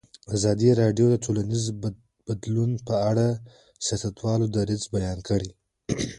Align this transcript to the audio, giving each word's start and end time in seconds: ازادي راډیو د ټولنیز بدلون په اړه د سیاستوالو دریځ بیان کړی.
ازادي 0.35 0.69
راډیو 0.81 1.07
د 1.09 1.15
ټولنیز 1.25 1.65
بدلون 2.27 2.71
په 2.87 2.95
اړه 3.09 3.27
د 3.35 3.37
سیاستوالو 3.87 4.45
دریځ 4.55 4.83
بیان 4.95 5.17
کړی. 5.29 5.49